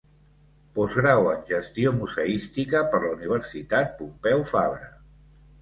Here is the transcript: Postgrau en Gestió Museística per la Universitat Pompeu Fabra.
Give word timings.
Postgrau 0.77 1.27
en 1.33 1.43
Gestió 1.49 1.93
Museística 1.99 2.83
per 2.95 3.03
la 3.05 3.13
Universitat 3.19 3.95
Pompeu 4.01 4.43
Fabra. 4.55 4.91